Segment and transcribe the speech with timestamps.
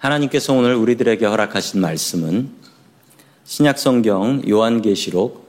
[0.00, 2.48] 하나님께서 오늘 우리들에게 허락하신 말씀은
[3.44, 5.46] 신약 성경 요한계시록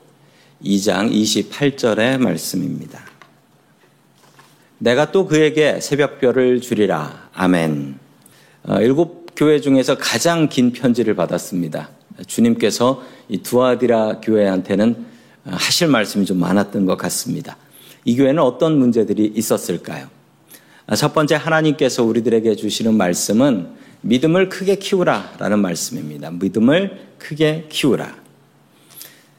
[0.66, 3.00] 2장 28절의 말씀입니다.
[4.78, 7.30] 내가 또 그에게 새벽별을 주리라.
[7.34, 7.98] 아멘.
[8.64, 11.90] 어, 일곱 교회 중에서 가장 긴 편지를 받았습니다.
[12.28, 15.06] 주님께서 이 두아디라 교회한테는
[15.46, 17.56] 하실 말씀이 좀 많았던 것 같습니다.
[18.04, 20.10] 이 교회는 어떤 문제들이 있었을까요?
[20.98, 26.32] 첫 번째 하나님께서 우리들에게 주시는 말씀은 믿음을 크게 키우라 라는 말씀입니다.
[26.32, 28.16] 믿음을 크게 키우라.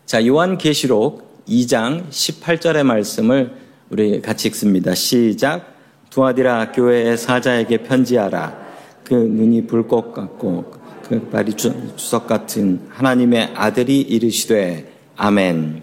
[0.06, 3.56] 자, 요한 계시록 2장 18절의 말씀을
[3.90, 4.94] 우리 같이 읽습니다.
[4.94, 5.74] 시작.
[6.10, 8.62] 두아디라 교회의 사자에게 편지하라.
[9.04, 10.72] 그 눈이 불꽃 같고
[11.08, 15.82] 그 발이 주석 같은 하나님의 아들이 이르시되 아멘.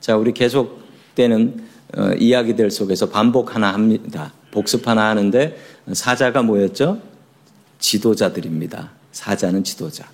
[0.00, 4.32] 자, 우리 계속되는 어, 이야기들 속에서 반복 하나 합니다.
[4.50, 5.56] 복습 하나 하는데
[5.92, 7.11] 사자가 뭐였죠?
[7.82, 8.92] 지도자들입니다.
[9.12, 10.06] 사자는 지도자.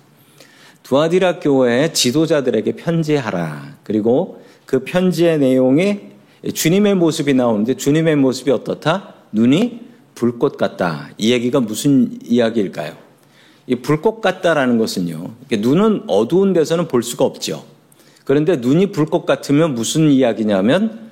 [0.83, 3.77] 두아디라 교회의 지도자들에게 편지하라.
[3.83, 5.99] 그리고 그 편지의 내용이
[6.53, 9.13] 주님의 모습이 나오는데 주님의 모습이 어떻다?
[9.31, 11.09] 눈이 불꽃 같다.
[11.17, 12.93] 이 얘기가 무슨 이야기일까요?
[13.67, 15.35] 이 불꽃 같다라는 것은요.
[15.51, 17.63] 눈은 어두운 데서는 볼 수가 없죠.
[18.25, 21.09] 그런데 눈이 불꽃 같으면 무슨 이야기냐면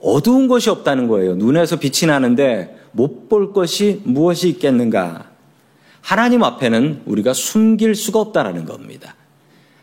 [0.00, 1.34] 어두운 것이 없다는 거예요.
[1.34, 5.33] 눈에서 빛이 나는데 못 볼 것이 무엇이 있겠는가?
[6.04, 9.14] 하나님 앞에는 우리가 숨길 수가 없다라는 겁니다.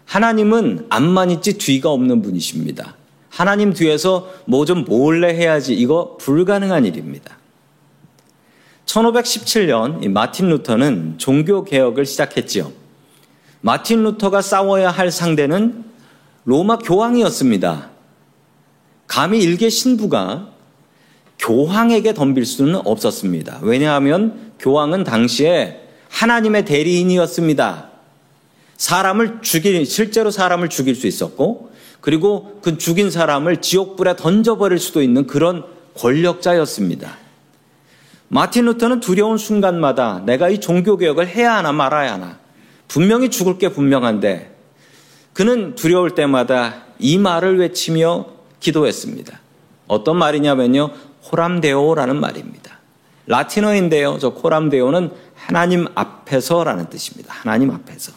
[0.05, 2.95] 하나님은 앞만 있지 뒤가 없는 분이십니다.
[3.29, 7.37] 하나님 뒤에서 뭐 좀 몰래 해야지 이거 불가능한 일입니다.
[8.85, 12.71] 1517년 마틴 루터는 종교 개혁을 시작했지요.
[13.61, 15.83] 마틴 루터가 싸워야 할 상대는
[16.45, 17.89] 로마 교황이었습니다.
[19.07, 20.49] 감히 일개 신부가
[21.39, 23.61] 교황에게 덤빌 수는 없었습니다.
[23.63, 25.80] 왜냐하면 교황은 당시에
[26.11, 27.89] 하나님의 대리인이었습니다.
[28.77, 35.27] 사람을 죽일, 실제로 사람을 죽일 수 있었고, 그리고 그 죽인 사람을 지옥불에 던져버릴 수도 있는
[35.27, 35.63] 그런
[35.95, 37.17] 권력자였습니다.
[38.27, 42.39] 마틴 루터는 두려운 순간마다 내가 이 종교개혁을 해야 하나 말아야 하나.
[42.87, 44.55] 분명히 죽을 게 분명한데,
[45.33, 48.25] 그는 두려울 때마다 이 말을 외치며
[48.59, 49.39] 기도했습니다.
[49.87, 50.91] 어떤 말이냐면요.
[51.31, 52.79] 호람데오라는 말입니다.
[53.27, 54.17] 라틴어인데요.
[54.19, 55.11] 저 호람데오는
[55.45, 57.33] 하나님 앞에서라는 뜻입니다.
[57.33, 58.11] 하나님 앞에서.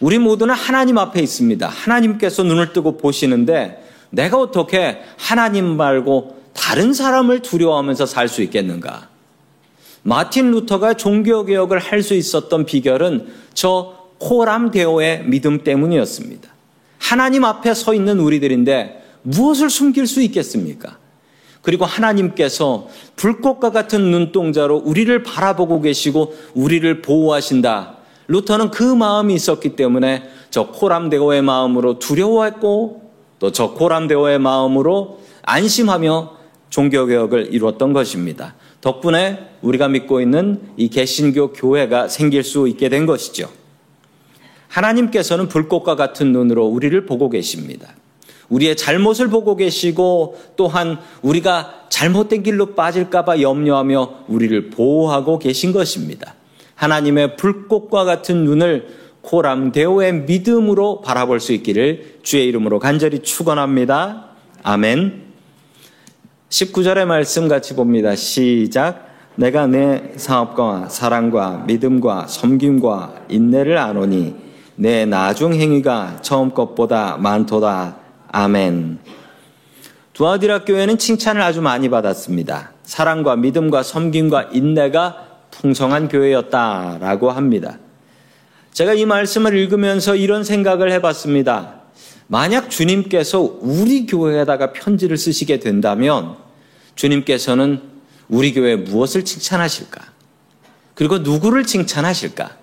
[0.00, 1.68] 우리 모두는 하나님 앞에 있습니다.
[1.68, 9.08] 하나님께서 눈을 뜨고 보시는데 내가 어떻게 하나님 말고 다른 사람을 두려워하면서 살 수 있겠는가?
[10.02, 16.48] 마틴 루터가 종교개혁을 할 수 있었던 비결은 저 호람데오의 믿음 때문이었습니다.
[16.98, 20.98] 하나님 앞에 서 있는 우리들인데 무엇을 숨길 수 있겠습니까?
[21.66, 27.96] 그리고 하나님께서 불꽃과 같은 눈동자로 우리를 바라보고 계시고 우리를 보호하신다.
[28.28, 33.10] 루터는 그 마음이 있었기 때문에 저 코람데오의 마음으로 두려워했고
[33.40, 36.36] 또 저 코람데오의 마음으로 안심하며
[36.70, 38.54] 종교개혁을 이루었던 것입니다.
[38.80, 43.50] 덕분에 우리가 믿고 있는 이 개신교 교회가 생길 수 있게 된 것이죠.
[44.68, 47.88] 하나님께서는 불꽃과 같은 눈으로 우리를 보고 계십니다.
[48.48, 56.34] 우리의 잘못을 보고 계시고 또한 우리가 잘못된 길로 빠질까봐 염려하며 우리를 보호하고 계신 것입니다.
[56.74, 64.26] 하나님의 불꽃과 같은 눈을 코람데오의 믿음으로 바라볼 수 있기를 주의 이름으로 간절히 축원합니다.
[64.62, 65.24] 아멘.
[66.48, 68.14] 19절의 말씀 같이 봅니다.
[68.14, 69.06] 시작.
[69.34, 74.34] 내가 내 사업과 사랑과 믿음과 섬김과 인내를 아노니
[74.76, 78.05] 내 나중 행위가 처음 것보다 많도다.
[78.28, 78.98] 아멘.
[80.12, 82.72] 두아디라 교회는 칭찬을 아주 많이 받았습니다.
[82.82, 87.78] 사랑과 믿음과 섬김과 인내가 풍성한 교회였다라고 합니다.
[88.72, 91.80] 제가 이 말씀을 읽으면서 이런 생각을 해봤습니다.
[92.28, 96.36] 만약 주님께서 우리 교회에다가 편지를 쓰시게 된다면
[96.94, 97.82] 주님께서는
[98.28, 100.02] 우리 교회에 무엇을 칭찬하실까?
[100.94, 102.56] 그리고 누구를 칭찬하실까?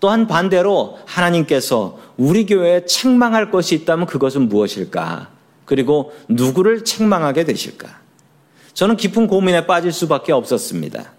[0.00, 5.28] 또한 반대로 하나님께서 우리 교회에 책망할 것이 있다면 그것은 무엇일까?
[5.64, 7.88] 그리고 누구를 책망하게 되실까?
[8.74, 11.12] 저는 깊은 고민에 빠질 수밖에 없었습니다.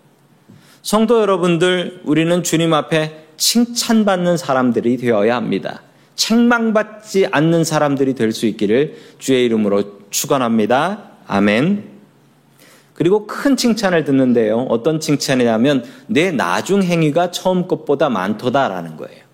[0.81, 5.81] 성도 여러분들, 우리는 주님 앞에 칭찬받는 사람들이 되어야 합니다.
[6.15, 11.11] 책망받지 않는 사람들이 될 수 있기를 주의 이름으로 축원합니다.
[11.27, 11.85] 아멘.
[12.93, 14.65] 그리고 큰 칭찬을 듣는데요.
[14.69, 19.28] 어떤 칭찬이냐면 내 나중 행위가 처음 것보다 많도다라는 거예요.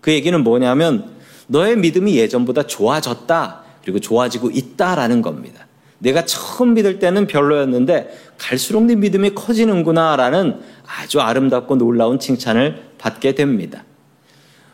[0.00, 1.10] 그 얘기는 뭐냐면
[1.46, 3.62] 너의 믿음이 예전보다 좋아졌다.
[3.82, 5.66] 그리고 좋아지고 있다라는 겁니다.
[5.98, 13.84] 내가 처음 믿을 때는 별로였는데 갈수록 네 믿음이 커지는구나라는 아주 아름답고 놀라운 칭찬을 받게 됩니다.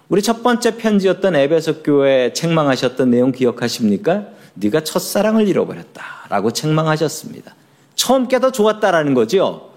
[0.08, 4.26] 우리 첫 번째 편지였던 에베소 교회 책망하셨던 내용 기억하십니까?
[4.55, 7.55] 네가 첫사랑을 잃어버렸다라고 책망하셨습니다.
[7.96, 9.72] 처음 깨도 좋았다라는 거죠.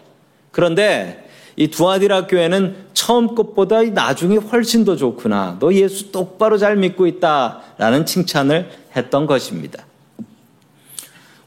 [0.52, 5.58] 그런데 이 두아디라 교회는 처음 것보다 나중이 훨씬 더 좋구나.
[5.60, 9.86] 너 예수 똑바로 잘 믿고 있다 라는 칭찬을 했던 것입니다.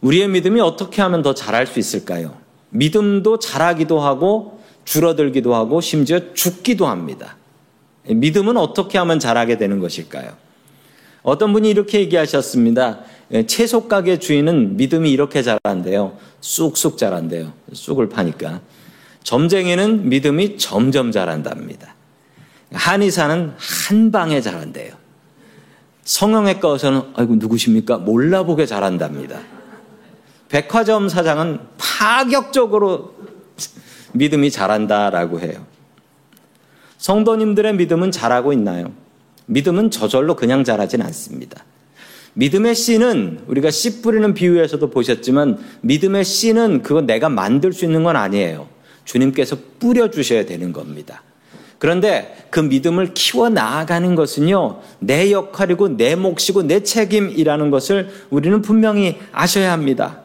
[0.00, 2.34] 우리의 믿음이 어떻게 하면 더 잘할 수 있을까요?
[2.70, 7.37] 믿음도 자라기도 하고 줄어들기도 하고 심지어 죽기도 합니다.
[8.08, 10.32] 믿음은 어떻게 하면 자라게 되는 것일까요?
[11.22, 13.00] 어떤 분이 이렇게 얘기하셨습니다.
[13.46, 16.19] 채소 가게 주인은 믿음이 이렇게 자란대요.
[16.40, 17.52] 쑥쑥 자란대요.
[17.72, 18.60] 쑥을 파니까.
[19.22, 21.94] 점쟁이는 믿음이 점점 자란답니다.
[22.72, 24.94] 한의사는 한 방에 자란대요.
[26.04, 27.98] 성형외과에서는 아이고 누구십니까?
[27.98, 29.40] 몰라보게 자란답니다.
[30.48, 33.14] 백화점 사장은 파격적으로
[34.12, 35.64] 믿음이 자란다라고 해요.
[36.98, 38.92] 성도님들의 믿음은 자라고 있나요?
[39.46, 41.64] 믿음은 저절로 그냥 자라진 않습니다.
[42.34, 48.16] 믿음의 씨는 우리가 씨 뿌리는 비유에서도 보셨지만 믿음의 씨는 그거 내가 만들 수 있는 건
[48.16, 48.69] 아니에요.
[49.04, 51.22] 주님께서 뿌려주셔야 되는 겁니다.
[51.78, 59.19] 그런데 그 믿음을 키워 나아가는 것은요, 내 역할이고 내 몫이고 내 책임이라는 것을 우리는 분명히
[59.32, 60.20] 아셔야 합니다.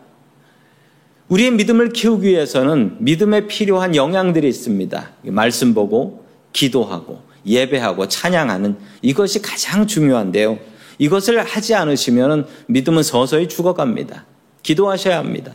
[1.29, 5.09] 우리의 믿음을 키우기 위해서는 믿음에 필요한 영향들이 있습니다.
[5.23, 10.59] 말씀 보고, 기도하고, 예배하고, 찬양하는 이것이 가장 중요한데요.
[11.00, 14.25] 이것을 하지 않으시면 믿음은 서서히 죽어갑니다.
[14.63, 15.53] 기도하셔야 합니다.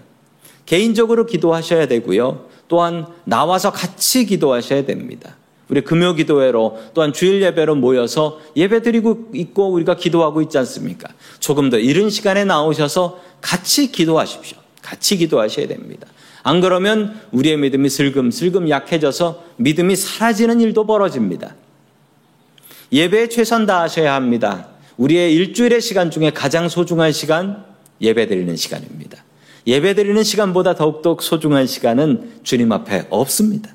[0.66, 2.46] 개인적으로 기도하셔야 되고요.
[2.72, 5.36] 또한 나와서 같이 기도하셔야 됩니다.
[5.68, 11.10] 우리 금요 기도회로 또한 주일 예배로 모여서 예배 드리고 있고 우리가 기도하고 있지 않습니까?
[11.38, 14.56] 조금 더 이른 시간에 나오셔서 같이 기도하십시오.
[14.80, 16.06] 같이 기도하셔야 됩니다.
[16.42, 21.54] 안 그러면 우리의 믿음이 슬금슬금 약해져서 믿음이 사라지는 일도 벌어집니다.
[22.90, 24.68] 예배에 최선 다하셔야 합니다.
[24.96, 27.66] 우리의 일주일의 시간 중에 가장 소중한 시간
[28.00, 29.22] 예배 드리는 시간입니다.
[29.66, 33.70] 예배 드리는 시간보다 더욱더 소중한 시간은 주님 앞에 없습니다.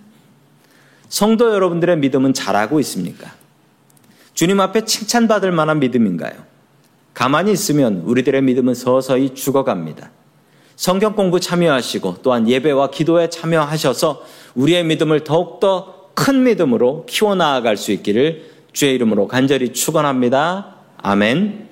[1.09, 3.31] 성도 여러분들의 믿음은 잘하고 있습니까?
[4.33, 6.33] 주님 앞에 칭찬받을 만한 믿음인가요?
[7.13, 10.11] 가만히 있으면 우리들의 믿음은 서서히 죽어갑니다.
[10.75, 14.23] 성경 공부 참여하시고 또한 예배와 기도에 참여하셔서
[14.53, 20.75] 우리의 믿음을 더욱더 큰 믿음으로 키워나아갈 수 있기를 주의 이름으로 간절히 축원합니다.
[20.97, 21.66] 아멘.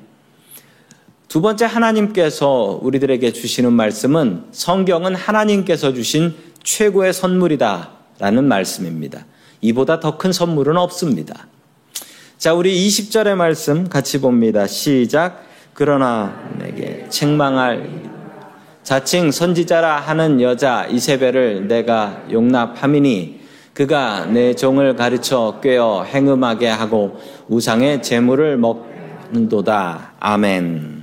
[1.27, 9.25] 두 번째 하나님께서 우리들에게 주시는 말씀은 성경은 하나님께서 주신 최고의 선물이다 라는 말씀입니다.
[9.61, 11.47] 이보다 더 큰 선물은 없습니다.
[12.37, 14.67] 자, 우리 20절의 말씀 같이 봅니다.
[14.67, 15.43] 시작.
[15.73, 18.03] 그러나 내게 책망할
[18.83, 23.41] 자칭 선지자라 하는 여자 이세벨을 내가 용납함이니
[23.73, 27.19] 그가 내 종을 가르쳐 꿰어 행음하게 하고
[27.49, 30.13] 우상의 재물을 먹는도다.
[30.19, 30.94] 아멘.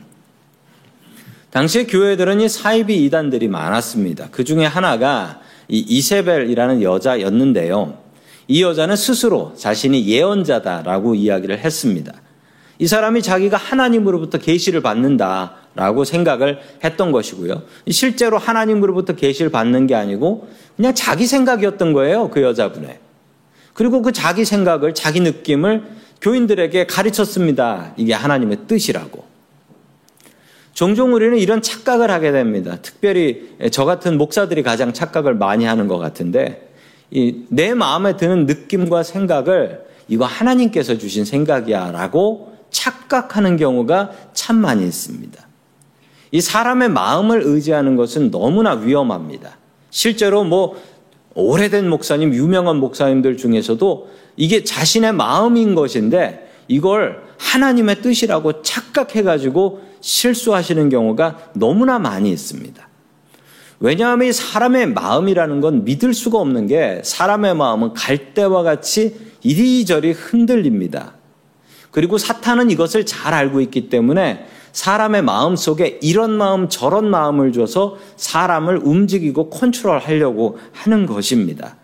[1.53, 4.29] 당시에 교회들은 이 사이비 이단들이 많았습니다.
[4.31, 7.99] 그 중에 하나가 이 이세벨이라는 여자였는데요.
[8.49, 12.15] 이 여자는 스스로 자신이 예언자다라고 이야기를 했습니다.
[12.79, 17.63] 이 사람이 자기가 하나님으로부터 계시를 받는다라고 생각을 했던 것이고요.
[17.91, 22.31] 실제로 하나님으로부터 계시를 받는 게 아니고 그냥 자기 생각이었던 거예요.
[22.31, 22.99] 그 여자분의.
[23.75, 25.85] 그리고 그 자기 생각을 자기 느낌을
[26.23, 27.93] 교인들에게 가르쳤습니다.
[27.99, 29.22] 이게 하나님의 뜻이라고.
[30.83, 32.77] 종종 우리는 이런 착각을 하게 됩니다.
[32.83, 36.73] 특별히 저 같은 목사들이 가장 착각을 많이 하는 것 같은데,
[37.51, 45.47] 내 마음에 드는 느낌과 생각을 이거 하나님께서 주신 생각이야 라고 착각하는 경우가 참 많이 있습니다.
[46.33, 49.59] 이 사람의 마음을 의지하는 것은 너무나 위험합니다.
[49.91, 50.83] 실제로 뭐
[51.37, 61.53] 오래된 목사님, 유명한 목사님들 중에서도 이게 자신의 마음인 것인데 이걸 하나님의 뜻이라고 착각해가지고 실수하시는 경우가
[61.55, 62.87] 너무나 많이 있습니다.
[63.81, 71.15] 왜냐하면 이 사람의 마음이라는 건 믿을 수가 없는 게 사람의 마음은 갈대와 같이 이리저리 흔들립니다.
[71.91, 77.97] 그리고 사탄은 이것을 잘 알고 있기 때문에 사람의 마음 속에 이런 마음 저런 마음을 줘서
[78.17, 81.77] 사람을 움직이고 컨트롤 하려고 하는 것입니다.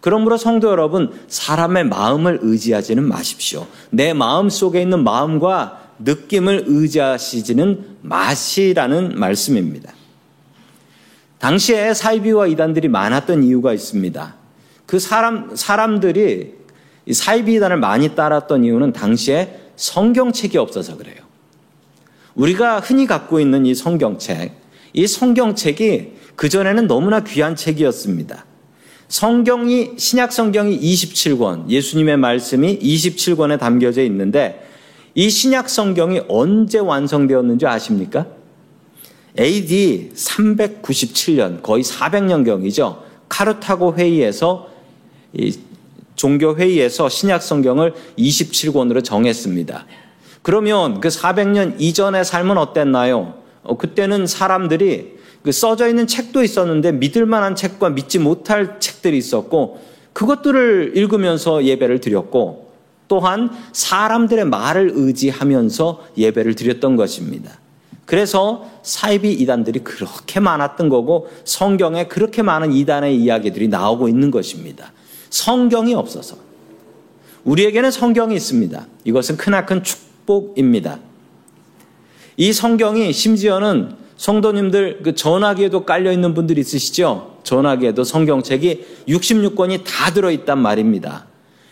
[0.00, 3.66] 그러므로 성도 여러분, 사람의 마음을 의지하지는 마십시오.
[3.90, 9.92] 내 마음 속에 있는 마음과 느낌을 의지하시지는 마시라는 말씀입니다.
[11.38, 14.34] 당시에 사이비와 이단들이 많았던 이유가 있습니다.
[14.86, 16.54] 그 사람, 사람들이
[17.10, 21.16] 사이비 이단을 많이 따랐던 이유는 당시에 성경책이 없어서 그래요.
[22.34, 24.52] 우리가 흔히 갖고 있는 이 성경책,
[24.92, 28.44] 이 성경책이 그전에는 너무나 귀한 책이었습니다.
[29.08, 34.69] 성경이, 신약 성경이 27권, 예수님의 말씀이 27권에 담겨져 있는데
[35.14, 38.26] 이 신약 성경이 언제 완성되었는지 아십니까?
[39.38, 42.98] AD 397년, 거의 400년경이죠.
[43.28, 44.68] 카르타고 회의에서
[46.16, 49.86] 종교 회의에서 신약 성경을 27권으로 정했습니다.
[50.42, 53.34] 그러면 그 400년 이전의 삶은 어땠나요?
[53.62, 59.80] 어, 그때는 사람들이 그 써져 있는 책도 있었는데 믿을 만한 책과 믿지 못할 책들이 있었고
[60.12, 62.69] 그것들을 읽으면서 예배를 드렸고
[63.10, 67.58] 또한 사람들의 말을 의지하면서 예배를 드렸던 것입니다.
[68.06, 74.92] 그래서 사이비 이단들이 그렇게 많았던 거고 성경에 그렇게 많은 이단의 이야기들이 나오고 있는 것입니다.
[75.28, 76.36] 성경이 없어서.
[77.42, 78.86] 우리에게는 성경이 있습니다.
[79.02, 81.00] 이것은 크나큰 축복입니다.
[82.36, 87.40] 이 성경이 심지어는 성도님들 그 전화기에도 깔려 있는 분들이 있으시죠?
[87.42, 91.29] 전화기에도 성경책이 66권이 다 들어 있단 말입니다.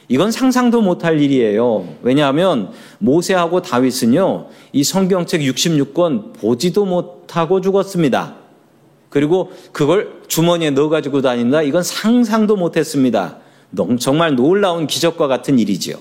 [0.08, 1.86] 이건 상상도 못할 일이에요.
[2.02, 8.36] 왜냐하면 모세하고 다윗은요, 이 성경책 66권 보지도 못하고 죽었습니다.
[9.10, 11.62] 그리고 그걸 주머니에 넣어가지고 다닌다?
[11.62, 13.38] 이건 상상도 못했습니다.
[13.98, 15.96] 정말 놀라운 기적과 같은 일이지요.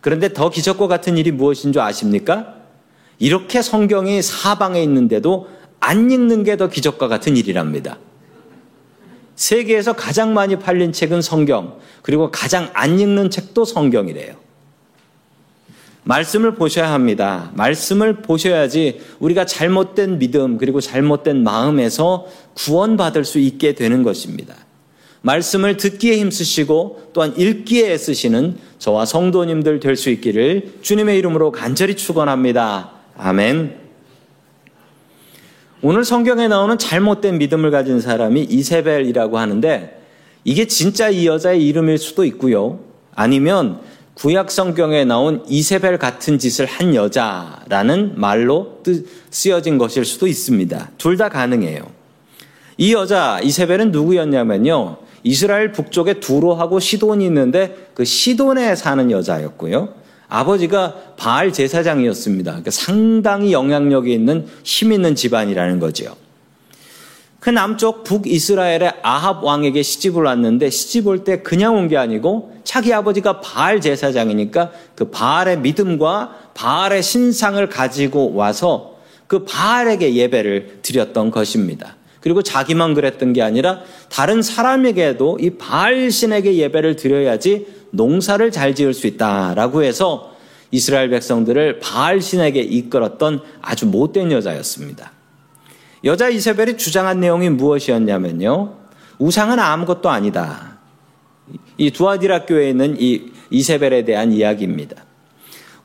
[0.00, 2.54] 그런데 더 기적과 같은 일이 무엇인 줄 아십니까?
[3.18, 5.48] 이렇게 성경이 사방에 있는데도
[5.80, 7.98] 안 읽는 게 더 기적과 같은 일이랍니다.
[9.36, 14.34] 세계에서 가장 많이 팔린 책은 성경, 그리고 가장 안 읽는 책도 성경이래요.
[16.04, 17.50] 말씀을 보셔야 합니다.
[17.54, 24.54] 말씀을 보셔야지 우리가 잘못된 믿음, 그리고 잘못된 마음에서 구원받을 수 있게 되는 것입니다.
[25.22, 32.92] 말씀을 듣기에 힘쓰시고 또한 읽기에 애쓰시는 저와 성도님들 될 수 있기를 주님의 이름으로 간절히 축원합니다.
[33.16, 33.85] 아멘.
[35.82, 40.00] 오늘 성경에 나오는 잘못된 믿음을 가진 사람이 이세벨이라고 하는데
[40.44, 42.80] 이게 진짜 이 여자의 이름일 수도 있고요.
[43.14, 43.80] 아니면
[44.14, 48.78] 구약 성경에 나온 이세벨 같은 짓을 한 여자라는 말로
[49.30, 50.92] 쓰여진 것일 수도 있습니다.
[50.96, 51.82] 둘 다 가능해요.
[52.78, 54.96] 이 여자 이세벨은 누구였냐면요.
[55.24, 60.05] 이스라엘 북쪽에 두로하고 시돈이 있는데 그 시돈에 사는 여자였고요.
[60.28, 62.50] 아버지가 바알 제사장이었습니다.
[62.50, 66.16] 그러니까 상당히 영향력이 있는 힘 있는 집안이라는 거죠.
[67.38, 72.92] 그 남쪽 북이스라엘의 아합 왕에게 시집을 왔는데 시집 올 때 그냥 온 게 아니고 자기
[72.92, 78.96] 아버지가 바알 제사장이니까 그 바알의 믿음과 바알의 신상을 가지고 와서
[79.28, 81.96] 그 바알에게 예배를 드렸던 것입니다.
[82.26, 88.94] 그리고 자기만 그랬던 게 아니라 다른 사람에게도 이 바알 신에게 예배를 드려야지 농사를 잘 지을
[88.94, 90.32] 수 있다라고 해서
[90.72, 95.12] 이스라엘 백성들을 바알 신에게 이끌었던 아주 못된 여자였습니다.
[96.02, 98.74] 여자 이세벨이 주장한 내용이 무엇이었냐면요.
[99.20, 100.78] 우상은 아무것도 아니다.
[101.78, 104.96] 이 두아디라 교회에 있는 이 이세벨에 대한 이야기입니다.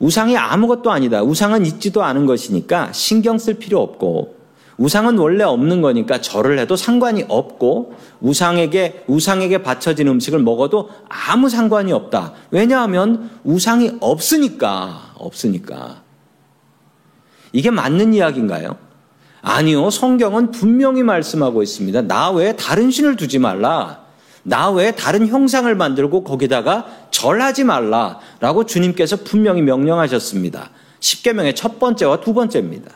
[0.00, 1.22] 우상이 아무것도 아니다.
[1.22, 4.41] 우상은 있지도 않은 것이니까 신경 쓸 필요 없고
[4.82, 11.92] 우상은 원래 없는 거니까 절을 해도 상관이 없고 우상에게 우상에게 바쳐진 음식을 먹어도 아무 상관이
[11.92, 12.32] 없다.
[12.50, 16.02] 왜냐하면 우상이 없으니까 없으니까.
[17.52, 18.76] 이게 맞는 이야기인가요?
[19.40, 19.88] 아니요.
[19.90, 22.02] 성경은 분명히 말씀하고 있습니다.
[22.08, 24.00] 나 외에 다른 신을 두지 말라.
[24.42, 30.70] 나 외에 다른 형상을 만들고 거기다가 절하지 말라라고 주님께서 분명히 명령하셨습니다.
[30.98, 32.90] 10계명의 첫 번째와 두 번째입니다.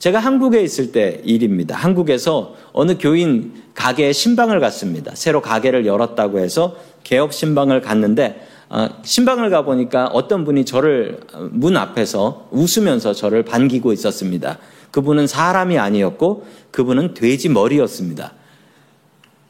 [0.00, 1.76] 제가 한국에 있을 때 일입니다.
[1.76, 5.14] 한국에서 어느 교인 가게에 신방을 갔습니다.
[5.14, 12.48] 새로 가게를 열었다고 해서 개업 신방을 갔는데 어, 신방을 가보니까 어떤 분이 저를 문 앞에서
[12.50, 14.58] 웃으면서 저를 반기고 있었습니다.
[14.90, 18.32] 그분은 사람이 아니었고 그분은 돼지 머리였습니다.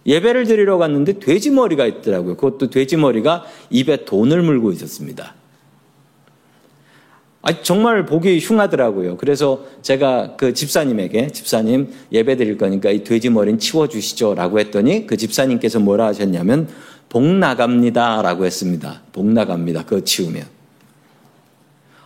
[0.05, 2.35] 예배를 드리러 갔는데 돼지 머리가 있더라고요.
[2.37, 5.35] 그것도 돼지 머리가 입에 돈을 물고 있었습니다.
[7.43, 9.17] 아, 정말 보기 흉하더라고요.
[9.17, 14.35] 그래서 제가 그 집사님에게 집사님 예배 드릴 거니까 이 돼지 머리는 치워 주시죠.
[14.35, 16.69] 라고 했더니 그 집사님께서 뭐라 하셨냐면
[17.09, 18.21] 복 나갑니다.
[18.23, 19.03] 라고 했습니다.
[19.13, 19.85] 복 나갑니다.
[19.85, 20.45] 그거 치우면.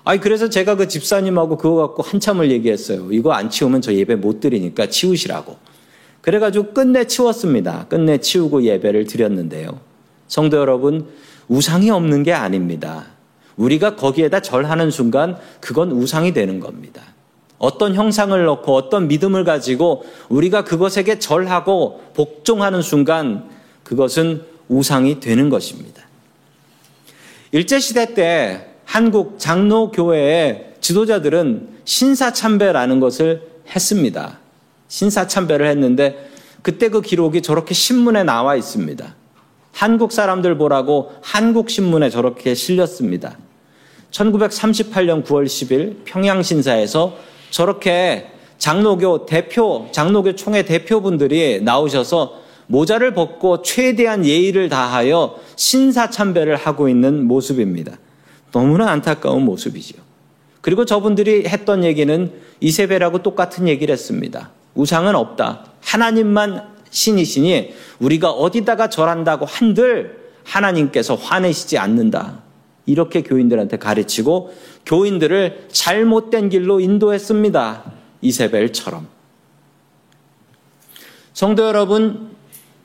[0.05, 3.11] 아니, 그래서 제가 그 집사님하고 그거 갖고 한참을 얘기했어요.
[3.11, 5.57] 이거 안 치우면 저 예배 못 드리니까 치우시라고.
[6.21, 7.87] 그래가지고 끝내 치웠습니다.
[7.89, 9.81] 끝내 치우고 예배를 드렸는데요.
[10.29, 11.07] 성도 여러분,
[11.49, 13.14] 우상이 없는 게 아닙니다.
[13.57, 17.03] 우리가 거기에다 절하는 순간 그건 우상이 되는 겁니다.
[17.59, 23.49] 어떤 형상을 넣고 어떤 믿음을 가지고 우리가 그것에게 절하고 복종하는 순간
[23.85, 26.03] 그것은 우상이 되는 것입니다.
[27.53, 34.39] 일제시대 때 한국 장로교회의 지도자들은 신사참배라는 것을 했습니다.
[34.89, 36.31] 신사참배를 했는데
[36.63, 39.15] 그때 그 기록이 저렇게 신문에 나와 있습니다.
[39.75, 43.37] 한국 사람들 보라고 한국 신문에 저렇게 실렸습니다.
[44.13, 47.17] 1938년 9월 10일 평양 신사에서
[47.51, 48.29] 저렇게
[48.59, 57.25] 장로교 대표, 장로교 총회 대표분들이 나오셔서 모자를 벗고 최대한 예의를 다하여 신사 참배를 하고 있는
[57.27, 57.99] 모습입니다.
[58.53, 60.01] 너무나 안타까운 모습이지요.
[60.61, 64.51] 그리고 저분들이 했던 얘기는 이세벨하고 똑같은 얘기를 했습니다.
[64.77, 65.67] 우상은 없다.
[65.83, 72.43] 하나님만 신이시니 우리가 어디다가 절한다고 한들 하나님께서 화내시지 않는다.
[72.87, 74.55] 이렇게 교인들한테 가르치고
[74.87, 77.93] 교인들을 잘못된 길로 인도했습니다.
[78.21, 79.09] 이세벨처럼.
[81.33, 82.31] 성도 여러분,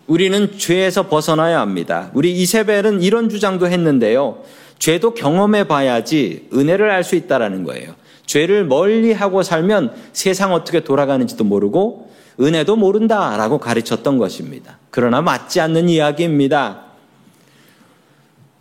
[0.08, 2.10] 우리는 죄에서 벗어나야 합니다.
[2.16, 4.42] 우리 이세벨은 이런 주장도 했는데요.
[4.80, 7.94] 죄도 경험해 봐야지 은혜를 알 수 있다라는 거예요.
[8.26, 12.09] 죄를 멀리 하고 살면 세상 어떻게 돌아가는지도 모르고
[12.40, 14.78] 은혜도 모른다라고 가르쳤던 것입니다.
[14.92, 16.84] 그러나 맞지 않는 이야기입니다.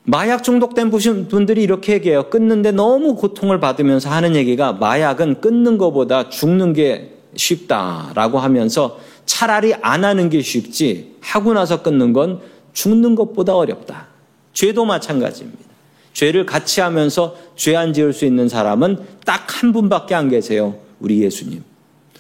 [0.05, 2.31] 마약 중독된 분들이 이렇게 얘기해요.
[2.31, 10.05] 끊는데 너무 고통을 받으면서 하는 얘기가 마약은 끊는 것보다 죽는 게 쉽다라고 하면서 차라리 안
[10.05, 12.41] 하는 게 쉽지 하고 나서 끊는 건
[12.73, 14.07] 죽는 것보다 어렵다.
[14.55, 15.69] 죄도 마찬가지입니다.
[16.15, 20.77] 죄를 같이 하면서 죄 안 지을 수 있는 사람은 딱 한 분밖에 안 계세요.
[21.01, 21.63] 우리 예수님.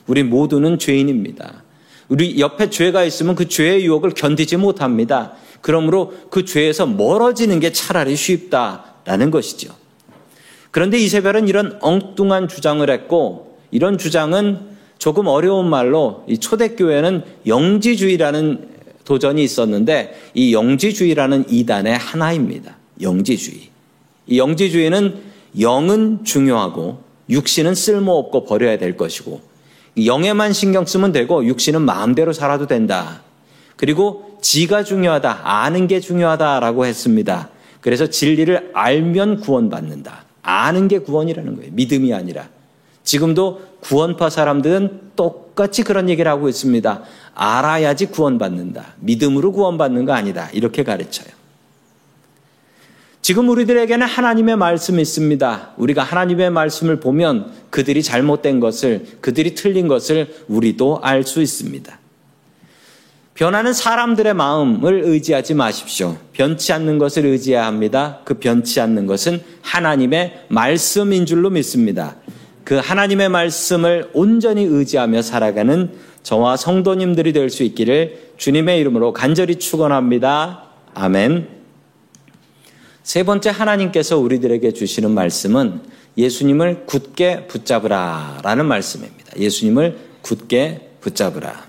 [0.08, 1.62] 우리 모두는 죄인입니다.
[2.08, 5.34] 우리 옆에 죄가 있으면 그 죄의 유혹을 견디지 못합니다.
[5.60, 9.74] 그러므로 그 죄에서 멀어지는 게 차라리 쉽다라는 것이죠.
[10.70, 18.68] 그런데 이세벨은 이런 엉뚱한 주장을 했고 이런 주장은 조금 어려운 말로 이 초대교회는 영지주의라는
[19.04, 22.76] 도전이 있었는데 이 영지주의라는 이단의 하나입니다.
[23.00, 23.68] 영지주의.
[24.26, 25.16] 이 영지주의는
[25.60, 29.40] 영은 중요하고 육신은 쓸모없고 버려야 될 것이고
[30.06, 33.22] 영에만 신경 쓰면 되고 육신은 마음대로 살아도 된다.
[33.76, 35.40] 그리고 지가 중요하다.
[35.42, 37.48] 아는 게 중요하다라고 했습니다.
[37.80, 40.24] 그래서 진리를 알면 구원받는다.
[40.42, 41.70] 아는 게 구원이라는 거예요.
[41.72, 42.48] 믿음이 아니라.
[43.04, 47.02] 지금도 구원파 사람들은 똑같이 그런 얘기를 하고 있습니다.
[47.34, 48.94] 알아야지 구원받는다.
[49.00, 50.48] 믿음으로 구원받는 거 아니다.
[50.52, 51.37] 이렇게 가르쳐요.
[53.20, 55.72] 지금 우리들에게는 하나님의 말씀이 있습니다.
[55.76, 61.98] 우리가 하나님의 말씀을 보면 그들이 잘못된 것을, 그들이 틀린 것을 우리도 알 수 있습니다.
[63.34, 66.16] 변하는 사람들의 마음을 의지하지 마십시오.
[66.32, 68.20] 변치 않는 것을 의지해야 합니다.
[68.24, 72.16] 그 변치 않는 것은 하나님의 말씀인 줄로 믿습니다.
[72.64, 75.90] 그 하나님의 말씀을 온전히 의지하며 살아가는
[76.22, 80.64] 저와 성도님들이 될 수 있기를 주님의 이름으로 간절히 축원합니다.
[80.94, 81.57] 아멘.
[83.08, 85.80] 세 번째 하나님께서 우리들에게 주시는 말씀은
[86.18, 89.32] 예수님을 굳게 붙잡으라 라는 말씀입니다.
[89.34, 91.66] 예수님을 굳게 붙잡으라.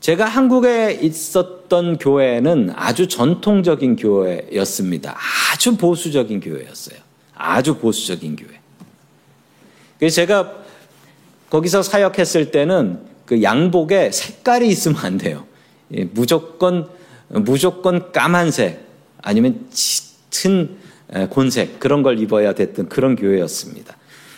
[0.00, 5.16] 제가 한국에 있었던 교회는 아주 전통적인 교회였습니다.
[5.50, 6.98] 아주 보수적인 교회였어요.
[7.34, 8.60] 아주 보수적인 교회.
[9.98, 10.52] 그래서 제가
[11.48, 15.46] 거기서 사역했을 때는 그 양복에 색깔이 있으면 안 돼요.
[15.94, 16.90] 예, 무조건,
[17.30, 18.81] 무조건 까만색,
[19.22, 20.76] 아니면 짙은
[21.30, 23.96] 곤색 그런 걸 입어야 됐던 그런 교회였습니다.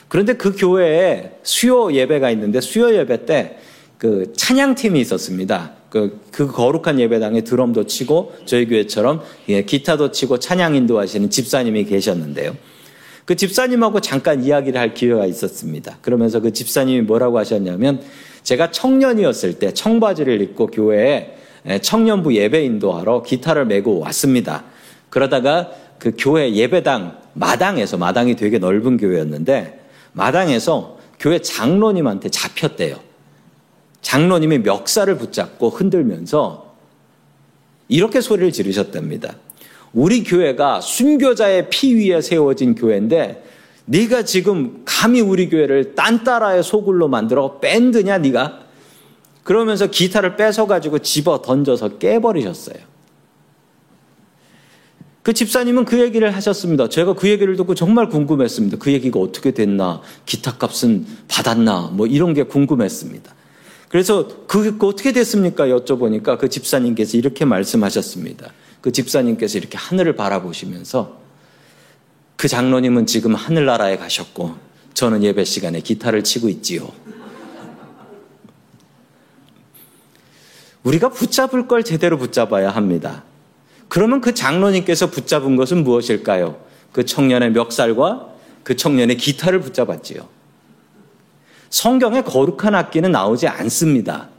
[0.08, 3.58] 그런데 그 교회에 수요 예배가 있는데 수요 예배 때
[4.04, 5.72] 그 찬양팀이 있었습니다.
[5.88, 12.54] 그, 그 거룩한 예배당에 드럼도 치고 저희 교회처럼 예, 기타도 치고 찬양 인도하시는 집사님이 계셨는데요.
[13.24, 15.96] 그 집사님하고 잠깐 이야기를 할 기회가 있었습니다.
[16.02, 18.02] 그러면서 그 집사님이 뭐라고 하셨냐면
[18.42, 21.36] 제가 청년이었을 때 청바지를 입고 교회에
[21.80, 24.64] 청년부 예배 인도하러 기타를 메고 왔습니다.
[25.14, 29.80] 그러다가 그 교회 예배당 마당에서 마당이 되게 넓은 교회였는데
[30.12, 32.96] 마당에서 교회 장로님한테 잡혔대요.
[34.02, 36.74] 장로님이 멱살을 붙잡고 흔들면서
[37.86, 39.36] 이렇게 소리를 지르셨답니다.
[39.92, 43.44] 우리 교회가 순교자의 피 위에 세워진 교회인데
[43.84, 48.62] 네가 지금 감히 우리 교회를 딴 따라의 소굴로 만들어 밴드냐 네가?
[49.44, 52.93] 그러면서 기타를 뺏어 가지고 집어 던져서 깨버리셨어요.
[55.24, 56.90] 그 집사님은 그 얘기를 하셨습니다.
[56.90, 58.76] 제가 그 얘기를 듣고 정말 궁금했습니다.
[58.76, 63.34] 그 얘기가 어떻게 됐나, 기타 값은 받았나, 뭐 이런 게 궁금했습니다.
[63.88, 65.68] 그래서 그게 어떻게 됐습니까?
[65.68, 68.52] 여쭤보니까 그 집사님께서 이렇게 말씀하셨습니다.
[68.82, 71.18] 그 집사님께서 이렇게 하늘을 바라보시면서
[72.36, 74.56] 그 장로님은 지금 하늘나라에 가셨고
[74.92, 76.92] 저는 예배 시간에 기타를 치고 있지요.
[80.82, 83.24] 우리가 붙잡을 걸 제대로 붙잡아야 합니다.
[83.94, 86.56] 그러면 그 장로님께서 붙잡은 것은 무엇일까요?
[86.90, 88.28] 그 청년의 멱살과
[88.64, 90.26] 그 청년의 기타를 붙잡았지요.
[91.70, 94.30] 성경에 거룩한 악기는 나오지 않습니다.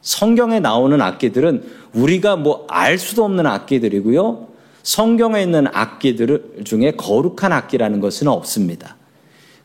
[0.00, 4.48] 성경에 나오는 악기들은 우리가 뭐 알 수도 없는 악기들이고요.
[4.82, 8.96] 성경에 있는 악기들 중에 거룩한 악기라는 것은 없습니다.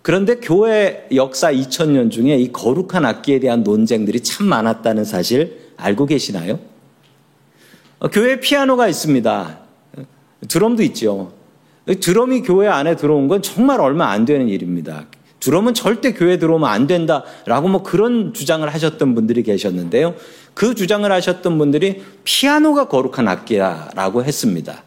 [0.03, 6.59] 그런데 교회 역사 2000년 중에 이 거룩한 악기에 대한 논쟁들이 참 많았다는 사실 알고 계시나요?
[8.03, 9.59] 어, 교회 피아노가 있습니다.
[10.49, 11.31] 드럼도 있죠.
[12.01, 15.05] 드럼이 교회 안에 들어온 건 정말 얼마 안 되는 일입니다.
[15.39, 20.15] 드럼은 절대 교회 들어오면 안 된다라고 뭐 그런 주장을 하셨던 분들이 계셨는데요.
[20.53, 24.83] 그 주장을 하셨던 분들이 피아노가 거룩한 악기라고 했습니다.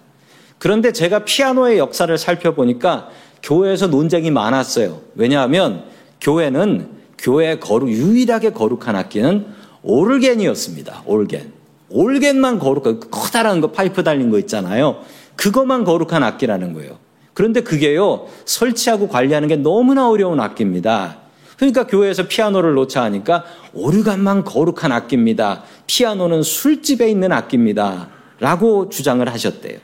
[0.58, 3.08] 그런데 제가 피아노의 역사를 살펴보니까
[3.42, 5.00] 교회에서 논쟁이 많았어요.
[5.14, 5.84] 왜냐하면
[6.20, 9.46] 교회는 교회 거룩, 유일하게 거룩한 악기는
[9.82, 11.04] 오르겐이었습니다.
[11.06, 11.55] 올겐.
[11.88, 15.02] 올겐만 거룩한, 커다란 거 파이프 달린 거 있잖아요.
[15.36, 16.98] 그것만 거룩한 악기라는 거예요.
[17.34, 21.18] 그런데 그게요, 설치하고 관리하는 게 너무나 어려운 악기입니다.
[21.56, 25.62] 그러니까 교회에서 피아노를 놓자 하니까 오르간만 거룩한 악기입니다.
[25.86, 28.08] 피아노는 술집에 있는 악기입니다.
[28.40, 29.78] 라고 주장을 하셨대요.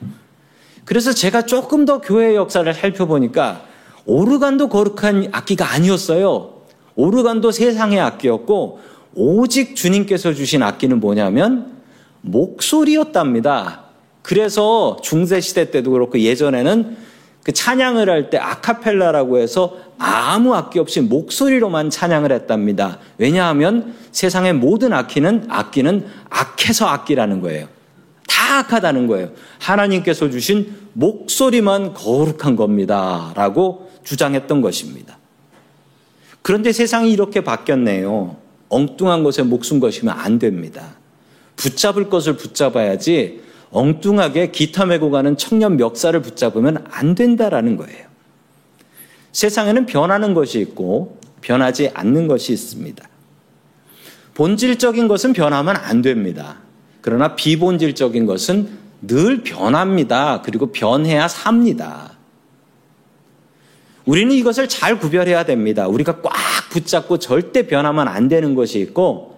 [0.85, 3.63] 그래서 제가 조금 더 교회의 역사를 살펴보니까
[4.05, 6.55] 오르간도 거룩한 악기가 아니었어요.
[6.97, 8.81] 오르간도 세상의 악기였고
[9.15, 11.82] 오직 주님께서 주신 악기는 뭐냐면
[12.23, 13.83] 목소리였답니다.
[14.23, 16.97] 그래서 중세 시대 때도 그렇고 예전에는
[17.43, 22.99] 그 찬양을 할 때 아카펠라라고 해서 아무 악기 없이 목소리로만 찬양을 했답니다.
[23.19, 27.67] 왜냐하면 세상의 모든 악기는 악기는 악해서 악기라는 거예요.
[28.29, 29.31] 다 악하다는 거예요.
[29.59, 33.33] 하나님께서 주신 목소리만 거룩한 겁니다.
[33.35, 35.19] 라고 주장했던 것입니다.
[36.43, 38.37] 그런데 세상이 이렇게 바뀌었네요.
[38.69, 40.97] 엉뚱한 것에 목숨 것이면 안 됩니다.
[41.57, 48.07] 붙잡을 것을 붙잡아야지 엉뚱하게 기타 메고 가는 청년 멱살을 붙잡으면 안 된다라는 거예요.
[49.33, 53.09] 세상에는 변하는 것이 있고 변하지 않는 것이 있습니다.
[54.35, 56.59] 본질적인 것은 변하면 안 됩니다.
[57.01, 58.69] 그러나 비본질적인 것은
[59.03, 60.43] 늘 변합니다.
[60.43, 62.13] 그리고 변해야 삽니다.
[64.05, 65.87] 우리는 이것을 잘 구별해야 됩니다.
[65.89, 66.33] 우리가 꽉
[66.71, 69.32] 붙잡고 절대 변하면 안 되는 것이 있고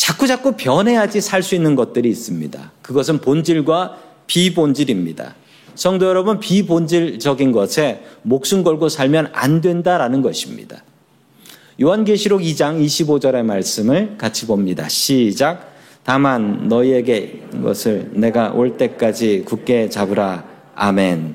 [0.00, 2.72] 자꾸 자꾸 변해야지 살 수 있는 것들이 있습니다.
[2.80, 5.34] 그것은 본질과 비본질입니다.
[5.74, 10.82] 성도 여러분, 비본질적인 것에 목숨 걸고 살면 안 된다라는 것입니다.
[11.82, 14.88] 요한계시록 2장 25절의 말씀을 같이 봅니다.
[14.88, 15.70] 시작.
[16.02, 20.46] 다만 너희에게 것을 내가 올 때까지 굳게 잡으라.
[20.76, 21.34] 아멘.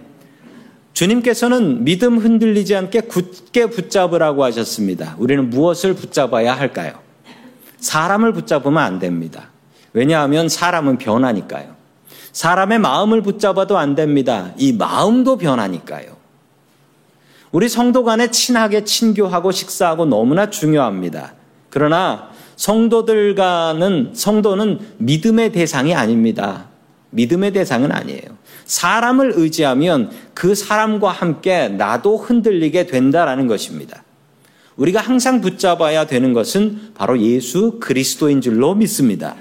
[0.94, 5.16] 주님께서는 믿음 흔들리지 않게 굳게 붙잡으라고 하셨습니다.
[5.20, 7.05] 우리는 무엇을 붙잡아야 할까요?
[7.80, 9.50] 사람을 붙잡으면 안 됩니다.
[9.94, 11.76] 왜냐하면 사람은 변하니까요.
[12.32, 14.52] 사람의 마음을 붙잡아도 안 됩니다.
[14.58, 16.16] 이 마음도 변하니까요.
[17.52, 21.36] 우리 성도 간에 친하게 친교하고 식사하고 너무나 중요합니다.
[21.70, 26.66] 그러나 성도들 과는 성도는 믿음의 대상이 아닙니다.
[27.12, 28.24] 믿음의 대상은 아니에요.
[28.66, 34.04] 사람을 의지하면 그 사람과 함께 나도 흔들리게 된다라는 것입니다.
[34.78, 39.36] 우리가 항상 붙잡아야 되는 것은 바로 예수 그리스도인 줄로 믿습니다.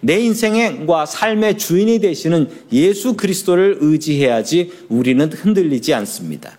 [0.00, 6.58] 내 인생과 삶의 주인이 되시는 예수 그리스도를 의지해야지 우리는 흔들리지 않습니다.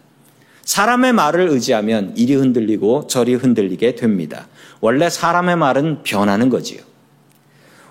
[0.63, 4.47] 사람의 말을 의지하면 이리 흔들리고 저리 흔들리게 됩니다.
[4.81, 6.81] 원래 사람의 말은 변하는 거지요.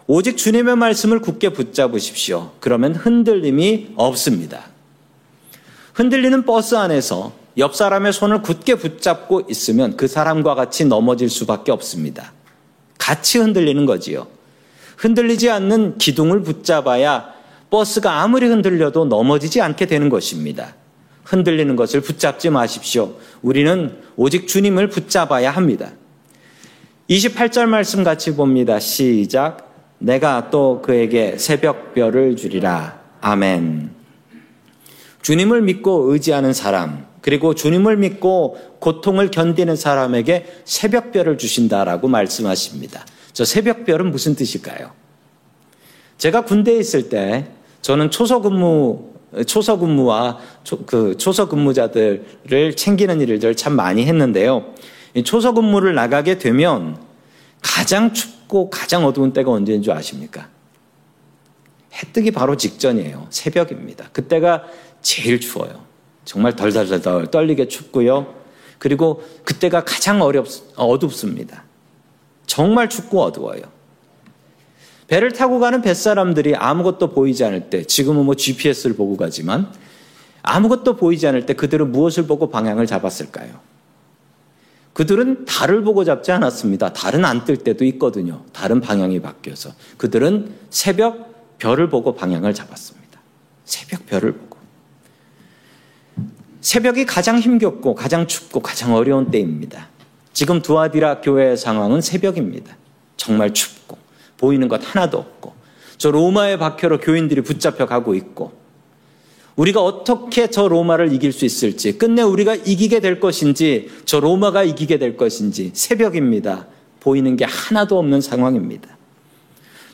[0.06, 2.52] 오직 주님의 말씀을 굳게 붙잡으십시오.
[2.60, 4.70] 그러면 흔들림이 없습니다.
[5.92, 12.32] 흔들리는 버스 안에서 옆 사람의 손을 굳게 붙잡고 있으면 그 사람과 같이 넘어질 수밖에 없습니다.
[12.98, 14.26] 같이 흔들리는 거지요.
[14.96, 17.32] 흔들리지 않는 기둥을 붙잡아야
[17.70, 20.74] 버스가 아무리 흔들려도 넘어지지 않게 되는 것입니다.
[21.24, 23.14] 흔들리는 것을 붙잡지 마십시오.
[23.42, 25.90] 우리는 오직 주님을 붙잡아야 합니다.
[27.10, 28.78] 28절 말씀 같이 봅니다.
[28.78, 29.68] 시작.
[29.98, 33.00] 내가 또 그에게 새벽별을 주리라.
[33.20, 33.90] 아멘.
[35.22, 43.04] 주님을 믿고 의지하는 사람, 그리고 주님을 믿고 고통을 견디는 사람에게 새벽별을 주신다라고 말씀하십니다.
[43.32, 44.92] 저 새벽별은 무슨 뜻일까요?
[46.16, 47.46] 제가 군대에 있을 때
[47.82, 49.08] 저는 초소 근무
[49.46, 54.74] 초소 근무와 초, 그 초소 근무자들을 챙기는 일을 참 많이 했는데요.
[55.24, 56.98] 초소 근무를 나가게 되면
[57.60, 60.48] 가장 춥고 가장 어두운 때가 언제인 줄 아십니까?
[61.92, 63.26] 해 뜨기 바로 직전이에요.
[63.30, 64.08] 새벽입니다.
[64.12, 64.64] 그때가
[65.02, 65.87] 제일 추워요.
[66.28, 68.34] 정말 덜덜덜 떨리게 춥고요.
[68.78, 71.64] 그리고 그때가 가장 어렵, 어둡습니다.
[72.44, 73.62] 정말 춥고 어두워요.
[75.06, 79.72] 배를 타고 가는 뱃사람들이 아무것도 보이지 않을 때, 지금은 뭐 GPS를 보고 가지만,
[80.42, 83.60] 아무것도 보이지 않을 때 그들은 무엇을 보고 방향을 잡았을까요?
[84.92, 86.92] 그들은 달을 보고 잡지 않았습니다.
[86.92, 88.44] 달은 안 뜰 때도 있거든요.
[88.52, 89.70] 다른 방향이 바뀌어서.
[89.96, 93.18] 그들은 새벽 별을 보고 방향을 잡았습니다.
[93.64, 94.47] 새벽 별을 보고.
[96.60, 99.88] 새벽이 가장 힘겹고 가장 춥고 가장 어려운 때입니다.
[100.32, 102.76] 지금 두아디라 교회의 상황은 새벽입니다.
[103.16, 103.98] 정말 춥고
[104.36, 105.54] 보이는 것 하나도 없고
[105.96, 108.52] 저 로마의 박혀로 교인들이 붙잡혀 가고 있고
[109.56, 114.98] 우리가 어떻게 저 로마를 이길 수 있을지, 끝내 우리가 이기게 될 것인지, 저 로마가 이기게
[114.98, 116.68] 될 것인지, 새벽입니다.
[117.00, 118.96] 보이는 게 하나도 없는 상황입니다.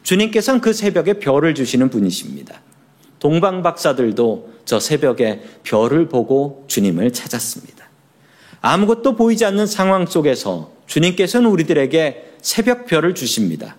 [0.03, 2.61] 주님께서는 그 새벽에 별을 주시는 분이십니다.
[3.25, 7.89] 동방 박사들도 저 새벽에 별을 보고 주님을 찾았습니다.
[8.61, 13.77] 아무것도 보이지 않는 상황 속에서 주님께서는 우리들에게 새벽 별을 주십니다.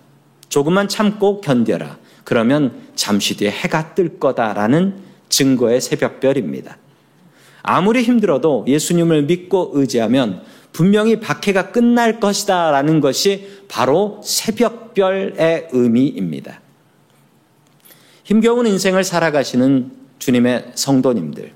[0.48, 1.96] 조금만 참고 견뎌라.
[2.24, 4.96] 그러면 잠시 뒤에 해가 뜰 거다라는
[5.28, 6.78] 증거의 새벽별입니다.
[7.62, 16.65] 아무리 힘들어도 예수님을 믿고 의지하면 분명히 박해가 끝날 것이다 라는 것이 바로 새벽별의 의미입니다.
[18.26, 21.52] 힘겨운 인생을 살아가시는 주님의 성도님들.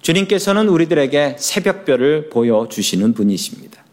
[0.00, 3.84] 주님께서는 우리들에게 새벽별을 보여주시는 분이십니다.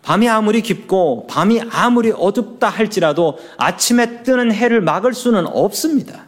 [0.00, 6.24] 밤이 아무리 깊고 밤이 아무리 어둡다 할지라도 아침에 뜨는 해를 막을 수는 없습니다.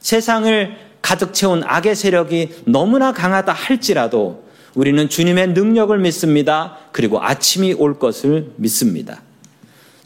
[0.00, 6.76] 세상을 가득 채운 악의 세력이 너무나 강하다 할지라도 우리는 주님의 능력을 믿습니다.
[6.92, 9.22] 그리고 아침이 올 것을 믿습니다.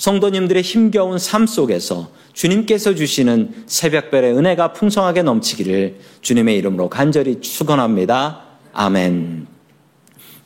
[0.03, 8.43] 성도님들의 힘겨운 삶 속에서 주님께서 주시는 새벽별의 은혜가 풍성하게 넘치기를 주님의 이름으로 간절히 축원합니다.
[8.73, 9.47] 아멘.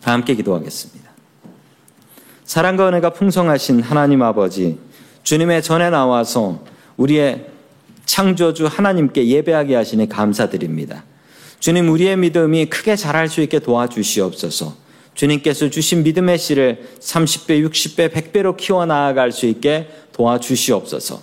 [0.02, 1.10] 다 함께 기도하겠습니다.
[2.44, 4.78] 사랑과 은혜가 풍성하신 하나님 아버지,
[5.22, 6.62] 주님의 전에 나와서
[6.98, 7.46] 우리의
[8.04, 11.04] 창조주 하나님께 예배하게 하시니 감사드립니다.
[11.60, 14.76] 주님, 우리의 믿음이 크게 자랄 수 있게 도와주시옵소서.
[15.16, 21.20] 주님께서 주신 믿음의 씨를 30배, 60배, 100배로 키워나갈 수 있게 도와주시옵소서.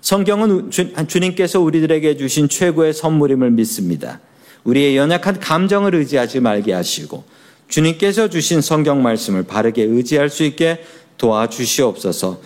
[0.00, 4.20] 성경은 주님께서 우리들에게 주신 최고의 선물임을 믿습니다.
[4.64, 7.24] 우리의 연약한 감정을 의지하지 말게 하시고
[7.68, 10.84] 주님께서 주신 성경 말씀을 바르게 의지할 수 있게
[11.16, 12.40] 도와주시옵소서.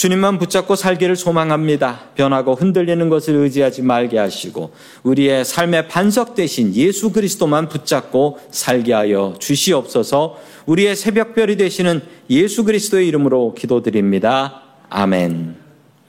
[0.00, 2.06] 주님만 붙잡고 살기를 소망합니다.
[2.14, 4.70] 변하고 흔들리는 것을 의지하지 말게 하시고
[5.02, 10.38] 우리의 삶의 반석 대신 예수 그리스도만 붙잡고 살게 하여 주시옵소서.
[10.64, 14.62] 우리의 새벽별이 되시는 예수 그리스도의 이름으로 기도드립니다.
[14.88, 15.69] 아멘.